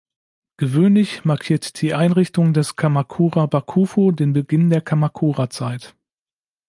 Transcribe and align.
Gewöhnlich 0.57 1.25
markiert 1.25 1.79
die 1.79 1.93
Einrichtung 1.93 2.53
des 2.53 2.75
Kamakura-Bakufu 2.75 4.11
den 4.11 4.33
Beginn 4.33 4.71
der 4.71 4.81
Kamakura-Zeit. 4.81 5.93